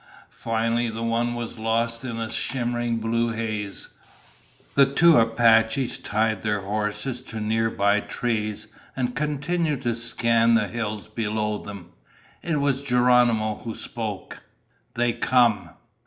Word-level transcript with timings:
Finally 0.39 0.89
the 0.89 1.03
one 1.03 1.35
was 1.35 1.59
lost 1.59 2.03
in 2.03 2.17
a 2.19 2.27
shimmering 2.27 2.97
blue 2.97 3.29
haze. 3.29 3.89
The 4.73 4.87
two 4.87 5.17
Apaches 5.19 5.99
tied 5.99 6.41
their 6.41 6.61
horses 6.61 7.21
to 7.21 7.39
nearby 7.39 7.99
trees 7.99 8.65
and 8.95 9.15
continued 9.15 9.83
to 9.83 9.93
scan 9.93 10.55
the 10.55 10.67
hills 10.69 11.07
below 11.07 11.59
them. 11.63 11.91
It 12.41 12.59
was 12.59 12.81
Geronimo 12.81 13.57
who 13.57 13.75
spoke. 13.75 14.41
"They 14.95 15.13
come." 15.13 15.69